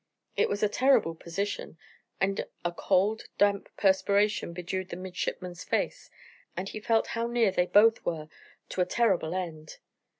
It 0.35 0.49
was 0.49 0.63
a 0.63 0.67
terrible 0.67 1.13
position; 1.13 1.77
and 2.19 2.47
a 2.65 2.71
cold, 2.71 3.25
damp 3.37 3.69
perspiration 3.77 4.51
bedewed 4.51 4.89
the 4.89 4.95
midshipman's 4.95 5.63
face, 5.63 6.09
as 6.57 6.71
he 6.71 6.79
felt 6.79 7.05
how 7.13 7.27
near 7.27 7.51
they 7.51 7.67
both 7.67 8.03
were 8.03 8.27
to 8.69 8.81
a 8.81 8.85
terrible 8.85 9.35
end. 9.35 9.77